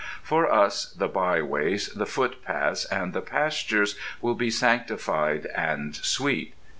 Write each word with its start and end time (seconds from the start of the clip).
For 0.23 0.51
us 0.51 0.91
the 0.93 1.07
byways, 1.07 1.89
the 1.89 2.07
footpaths, 2.07 2.85
and 2.85 3.13
the 3.13 3.21
pastures 3.21 3.95
will 4.19 4.33
be 4.33 4.49
sanctified 4.49 5.45
and 5.55 5.95
sweet. 5.95 6.55